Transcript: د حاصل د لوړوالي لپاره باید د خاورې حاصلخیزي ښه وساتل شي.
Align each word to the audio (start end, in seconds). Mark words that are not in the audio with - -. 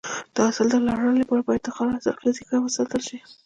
د 0.33 0.37
حاصل 0.45 0.67
د 0.69 0.75
لوړوالي 0.85 1.19
لپاره 1.21 1.45
باید 1.47 1.61
د 1.65 1.69
خاورې 1.75 1.95
حاصلخیزي 1.95 2.43
ښه 2.49 2.57
وساتل 2.61 3.01
شي. 3.07 3.17